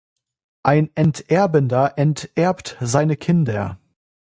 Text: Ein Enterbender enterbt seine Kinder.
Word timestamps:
Ein 0.63 0.89
Enterbender 0.95 1.95
enterbt 1.95 2.75
seine 2.81 3.15
Kinder. 3.17 3.79